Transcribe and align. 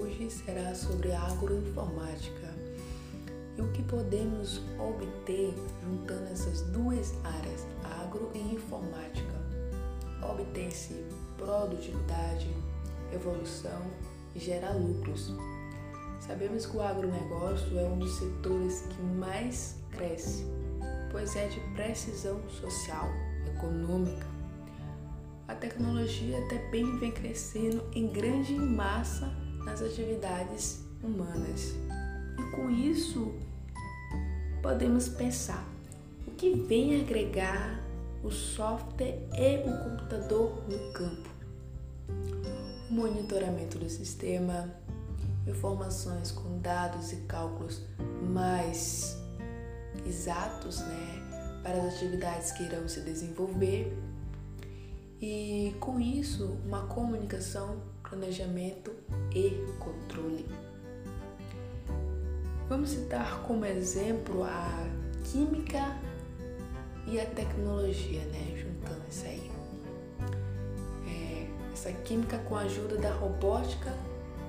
hoje 0.00 0.28
será 0.28 0.74
sobre 0.74 1.12
agroinformática 1.12 2.52
e 3.56 3.62
o 3.62 3.70
que 3.70 3.82
podemos 3.84 4.60
obter 4.76 5.54
juntando 5.84 6.24
essas 6.32 6.62
duas 6.62 7.14
áreas, 7.24 7.64
agro 8.02 8.30
e 8.34 8.38
informática. 8.54 9.30
Obter-se 10.28 11.04
produtividade, 11.36 12.52
evolução 13.12 13.82
e 14.34 14.40
gerar 14.40 14.72
lucros. 14.72 15.32
Sabemos 16.18 16.66
que 16.66 16.76
o 16.76 16.82
agronegócio 16.82 17.78
é 17.78 17.84
um 17.84 17.98
dos 18.00 18.18
setores 18.18 18.82
que 18.90 19.02
mais 19.02 19.76
cresce, 19.92 20.44
pois 21.12 21.36
é 21.36 21.46
de 21.46 21.60
precisão 21.74 22.40
social, 22.48 23.08
econômica. 23.54 24.39
A 25.50 25.54
tecnologia 25.56 26.40
também 26.48 26.96
vem 27.00 27.10
crescendo 27.10 27.82
em 27.92 28.06
grande 28.06 28.54
massa 28.54 29.26
nas 29.64 29.82
atividades 29.82 30.84
humanas. 31.02 31.74
E 32.38 32.50
com 32.54 32.70
isso, 32.70 33.34
podemos 34.62 35.08
pensar 35.08 35.68
o 36.24 36.30
que 36.30 36.54
vem 36.54 37.00
agregar 37.00 37.82
o 38.22 38.30
software 38.30 39.18
e 39.36 39.68
o 39.68 39.90
computador 39.90 40.62
no 40.68 40.92
campo. 40.92 41.28
Monitoramento 42.88 43.76
do 43.76 43.90
sistema, 43.90 44.72
informações 45.48 46.30
com 46.30 46.60
dados 46.60 47.12
e 47.12 47.16
cálculos 47.22 47.82
mais 48.22 49.20
exatos 50.06 50.78
né, 50.78 51.60
para 51.64 51.74
as 51.74 51.94
atividades 51.96 52.52
que 52.52 52.62
irão 52.62 52.86
se 52.86 53.00
desenvolver 53.00 53.92
e 55.20 55.74
com 55.80 56.00
isso 56.00 56.56
uma 56.64 56.86
comunicação, 56.86 57.76
planejamento 58.02 58.90
e 59.34 59.50
controle. 59.78 60.46
Vamos 62.68 62.90
citar 62.90 63.42
como 63.42 63.64
exemplo 63.64 64.44
a 64.44 64.88
química 65.24 65.98
e 67.06 67.20
a 67.20 67.26
tecnologia, 67.26 68.24
né? 68.26 68.56
Juntando 68.56 69.02
isso 69.10 69.26
aí. 69.26 69.50
É, 71.06 71.72
essa 71.72 71.92
química 71.92 72.38
com 72.38 72.56
a 72.56 72.60
ajuda 72.60 72.96
da 72.96 73.12
robótica 73.12 73.92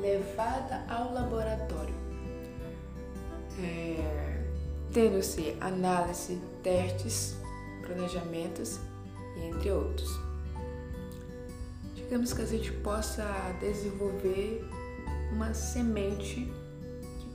levada 0.00 0.84
ao 0.88 1.12
laboratório. 1.12 1.94
É, 3.60 4.26
Tendo-se 4.92 5.54
análise, 5.60 6.40
testes, 6.62 7.36
planejamentos 7.82 8.80
e 9.36 9.44
entre 9.44 9.70
outros. 9.70 10.25
Digamos 12.06 12.32
que 12.32 12.40
a 12.40 12.46
gente 12.46 12.70
possa 12.70 13.24
desenvolver 13.58 14.64
uma 15.32 15.52
semente 15.52 16.48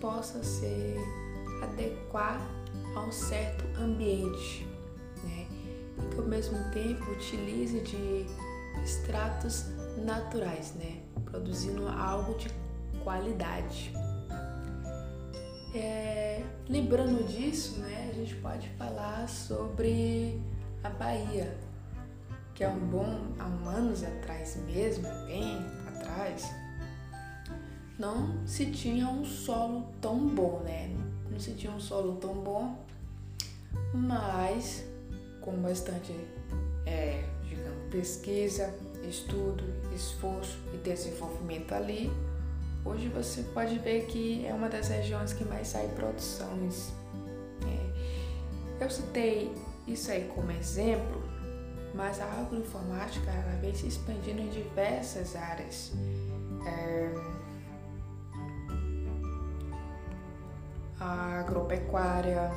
possa 0.00 0.42
ser 0.42 0.96
adequar 1.62 2.40
a 2.96 3.00
um 3.00 3.12
certo 3.12 3.62
ambiente, 3.78 4.66
né? 5.22 5.46
E 5.98 6.14
que 6.14 6.18
ao 6.18 6.26
mesmo 6.26 6.58
tempo 6.72 7.10
utilize 7.10 7.78
de 7.80 8.24
extratos 8.82 9.66
naturais, 10.02 10.74
né? 10.76 11.02
Produzindo 11.26 11.86
algo 11.86 12.34
de 12.38 12.48
qualidade. 13.02 13.92
É, 15.74 16.42
lembrando 16.70 17.26
disso, 17.28 17.80
né, 17.80 18.08
a 18.10 18.14
gente 18.14 18.34
pode 18.36 18.68
falar 18.78 19.28
sobre 19.28 20.40
a 20.82 20.88
Bahia, 20.88 21.54
que 22.54 22.62
há 22.62 22.68
um 22.68 22.86
bom, 22.86 23.34
há 23.38 23.46
um 23.46 23.68
anos 23.68 24.04
atrás 24.04 24.56
mesmo, 24.66 25.08
bem 25.26 25.58
atrás, 25.88 26.48
não 27.98 28.46
se 28.46 28.66
tinha 28.66 29.08
um 29.08 29.24
solo 29.24 29.88
tão 30.00 30.28
bom, 30.28 30.60
né? 30.60 30.88
Não 31.30 31.38
se 31.38 31.52
tinha 31.52 31.72
um 31.72 31.80
solo 31.80 32.16
tão 32.16 32.34
bom, 32.34 32.78
mas 33.92 34.84
com 35.40 35.52
bastante, 35.60 36.12
é, 36.86 37.24
digamos, 37.42 37.90
pesquisa, 37.90 38.72
estudo, 39.02 39.64
esforço 39.94 40.58
e 40.72 40.76
desenvolvimento 40.78 41.72
ali, 41.72 42.10
hoje 42.84 43.08
você 43.08 43.42
pode 43.42 43.78
ver 43.78 44.06
que 44.06 44.46
é 44.46 44.54
uma 44.54 44.68
das 44.68 44.88
regiões 44.88 45.32
que 45.32 45.44
mais 45.44 45.68
sai 45.68 45.88
produções. 45.88 46.92
É. 47.66 48.84
Eu 48.84 48.90
citei 48.90 49.52
isso 49.86 50.10
aí 50.10 50.30
como 50.34 50.50
exemplo, 50.50 51.22
mas 51.94 52.20
a 52.20 52.24
agroinformática 52.24 53.30
ela 53.30 53.56
vem 53.60 53.72
se 53.74 53.86
expandindo 53.86 54.40
em 54.40 54.48
diversas 54.48 55.36
áreas. 55.36 55.92
É, 56.66 57.14
a 60.98 61.40
agropecuária, 61.40 62.50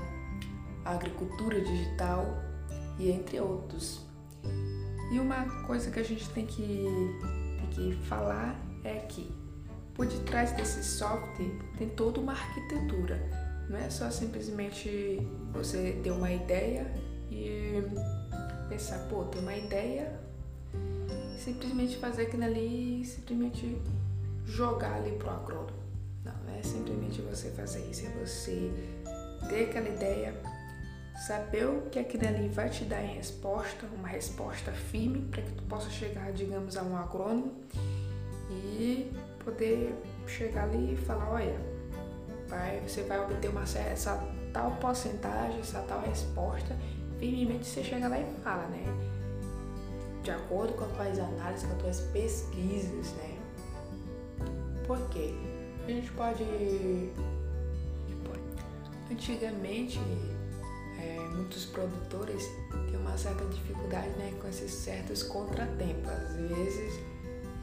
a 0.84 0.92
agricultura 0.92 1.62
digital 1.62 2.26
e 2.98 3.12
entre 3.12 3.40
outros. 3.40 4.06
E 5.12 5.20
uma 5.20 5.46
coisa 5.66 5.92
que 5.92 6.00
a 6.00 6.04
gente 6.04 6.30
tem 6.30 6.46
que, 6.46 6.86
tem 7.76 7.92
que 7.92 7.96
falar 8.08 8.60
é 8.84 8.96
que 8.96 9.32
por 9.94 10.06
detrás 10.06 10.52
desse 10.52 10.84
software 10.84 11.52
tem 11.78 11.90
toda 11.90 12.20
uma 12.20 12.34
arquitetura. 12.34 13.20
Não 13.70 13.78
é 13.78 13.90
só 13.90 14.10
simplesmente 14.10 15.20
você 15.52 16.00
ter 16.04 16.12
uma 16.12 16.32
ideia 16.32 16.94
e 17.30 17.67
pensar, 18.78 19.00
pô, 19.10 19.24
tem 19.24 19.42
uma 19.42 19.56
ideia, 19.56 20.14
simplesmente 21.40 21.98
fazer 21.98 22.24
aquilo 22.24 22.44
ali, 22.44 23.04
simplesmente 23.04 23.82
jogar 24.46 24.98
ali 24.98 25.14
pro 25.14 25.32
agrônomo. 25.32 25.80
Não, 26.24 26.34
não 26.46 26.54
é 26.56 26.62
simplesmente 26.62 27.20
você 27.24 27.50
fazer 27.50 27.80
isso, 27.90 28.06
é 28.06 28.10
você 28.24 28.72
ter 29.50 29.64
aquela 29.64 29.90
ideia, 29.90 30.36
saber 31.26 31.66
o 31.66 31.82
que 31.90 31.98
aquilo 31.98 32.28
ali 32.28 32.50
vai 32.50 32.70
te 32.70 32.86
dar 32.86 33.04
em 33.04 33.16
resposta, 33.16 33.88
uma 33.98 34.08
resposta 34.08 34.72
firme 34.72 35.28
para 35.32 35.42
que 35.42 35.54
tu 35.54 35.64
possa 35.64 35.90
chegar, 35.90 36.32
digamos, 36.32 36.78
a 36.78 36.84
um 36.84 36.96
agrônomo 36.96 37.56
e 38.52 39.12
poder 39.44 39.96
chegar 40.28 40.66
ali 40.66 40.94
e 40.94 40.98
falar, 40.98 41.32
olha, 41.32 41.60
vai, 42.48 42.80
você 42.82 43.02
vai 43.02 43.20
obter 43.20 43.50
uma 43.50 43.64
essa 43.64 44.24
tal 44.54 44.72
porcentagem, 44.76 45.62
essa 45.62 45.82
tal 45.82 46.02
resposta, 46.02 46.76
firmemente 47.20 47.66
você 47.66 47.84
chega 47.84 48.08
lá 48.08 48.20
e 48.20 48.26
fala, 48.44 48.68
né? 48.68 48.84
De 50.24 50.32
acordo 50.32 50.74
com 50.74 50.86
as 50.86 50.92
tuas 50.92 51.20
análises, 51.20 51.66
com 51.68 51.74
as 51.74 51.82
tuas 51.82 52.00
pesquisas, 52.12 53.14
né? 53.14 53.38
Por 54.86 55.00
quê? 55.10 55.34
A 55.86 55.92
gente 55.92 56.12
pode. 56.12 56.44
Antigamente, 59.10 60.00
é, 61.00 61.20
muitos 61.34 61.66
produtores 61.66 62.44
têm 62.90 63.00
uma 63.00 63.18
certa 63.18 63.46
dificuldade 63.46 64.10
né, 64.18 64.34
com 64.42 64.48
esses 64.50 64.72
certos 64.72 65.24
contratempos. 65.24 66.10
Às 66.10 66.36
vezes, 66.36 67.00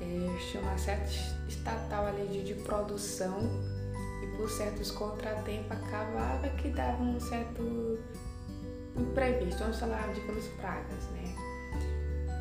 eles 0.00 0.42
tinham 0.50 0.65
uma 0.65 0.78
certa 0.78 1.10
estatal 1.47 2.06
ali 2.06 2.26
de, 2.28 2.44
de 2.44 2.54
produção 2.62 3.38
e 4.22 4.36
por 4.36 4.50
certos 4.50 4.91
contratempos 4.91 5.72
acabava 5.72 6.48
que 6.50 6.71
dava 6.71 7.03
um 7.03 7.21
certo 7.21 7.98
imprevisto, 8.97 9.59
vamos 9.59 9.78
falar, 9.78 10.12
digamos, 10.12 10.47
pragas, 10.60 11.05
né? 11.10 11.34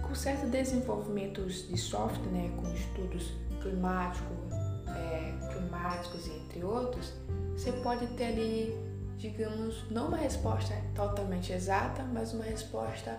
Com 0.02 0.14
certos 0.16 0.50
desenvolvimentos 0.50 1.68
de 1.68 1.78
software, 1.78 2.30
né, 2.32 2.52
com 2.56 2.72
estudos 2.74 3.34
climáticos, 3.62 4.54
é, 4.88 5.54
climáticos, 5.54 6.28
entre 6.28 6.64
outros, 6.64 7.14
você 7.56 7.72
pode 7.72 8.06
ter 8.16 8.26
ali, 8.26 8.78
digamos, 9.18 9.90
não 9.90 10.08
uma 10.10 10.18
resposta 10.18 10.76
totalmente 10.94 11.52
exata, 11.54 12.04
mas 12.04 12.34
uma 12.34 12.44
resposta 12.44 13.18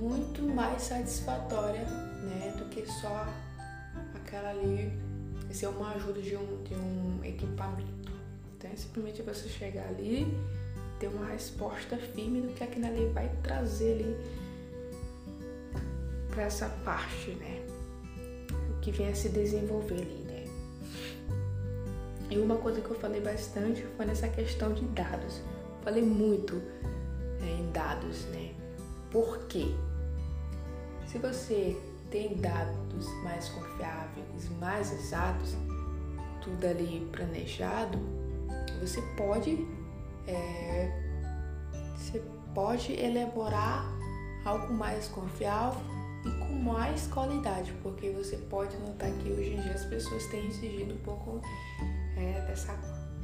muito 0.00 0.42
mais 0.42 0.82
satisfatória 0.82 1.84
né, 1.84 2.54
do 2.58 2.64
que 2.66 2.84
só 2.86 3.26
aquela 4.14 4.50
ali 4.50 4.92
ser 5.52 5.66
uma 5.66 5.92
ajuda 5.92 6.20
de 6.20 6.36
um, 6.36 6.62
de 6.62 6.74
um 6.74 7.20
equipamento. 7.22 8.10
Então 8.56 8.70
é 8.70 8.76
simplesmente 8.76 9.22
você 9.22 9.48
chegar 9.48 9.86
ali, 9.88 10.26
ter 11.02 11.08
uma 11.08 11.26
resposta 11.26 11.96
firme 11.96 12.40
do 12.40 12.54
que 12.54 12.62
aquilo 12.62 12.86
ali 12.86 13.06
vai 13.12 13.28
trazer 13.42 13.94
ali 13.94 14.16
para 16.30 16.44
essa 16.44 16.68
parte, 16.84 17.32
né? 17.32 17.66
O 18.70 18.80
que 18.80 18.92
vem 18.92 19.08
a 19.08 19.14
se 19.14 19.28
desenvolver 19.28 20.00
ali. 20.00 20.22
E 22.32 22.38
uma 22.38 22.56
coisa 22.56 22.80
que 22.80 22.88
eu 22.88 22.98
falei 22.98 23.20
bastante 23.20 23.84
foi 23.94 24.06
nessa 24.06 24.26
questão 24.26 24.72
de 24.72 24.86
dados. 24.86 25.42
Falei 25.84 26.02
muito 26.02 26.62
é, 27.42 27.60
em 27.60 27.70
dados, 27.72 28.24
né? 28.28 28.54
Por 29.10 29.40
quê? 29.48 29.66
Se 31.06 31.18
você 31.18 31.76
tem 32.10 32.34
dados 32.36 33.06
mais 33.22 33.50
confiáveis, 33.50 34.48
mais 34.58 34.90
exatos, 34.90 35.54
tudo 36.40 36.66
ali 36.66 37.06
planejado, 37.12 37.98
você 38.80 39.02
pode, 39.14 39.66
é, 40.26 40.90
você 41.96 42.22
pode 42.54 42.92
elaborar 42.92 43.84
algo 44.44 44.72
mais 44.72 45.08
confiável 45.08 45.80
e 46.24 46.30
com 46.38 46.54
mais 46.54 47.06
qualidade, 47.08 47.72
porque 47.82 48.10
você 48.10 48.36
pode 48.36 48.76
notar 48.76 49.10
que 49.10 49.30
hoje 49.30 49.54
em 49.54 49.60
dia 49.60 49.72
as 49.72 49.84
pessoas 49.84 50.26
têm 50.26 50.46
exigido 50.46 50.94
um 50.94 50.98
pouco 50.98 51.40
é, 52.16 52.40
dessa 52.46 52.78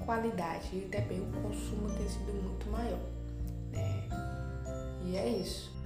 qualidade 0.05 0.69
e 0.73 0.89
também 0.91 1.21
o 1.21 1.43
consumo 1.43 1.89
tem 1.91 2.09
sido 2.09 2.33
muito 2.43 2.71
maior. 2.71 2.99
Né? 3.73 4.09
E 5.05 5.17
é 5.17 5.29
isso. 5.29 5.78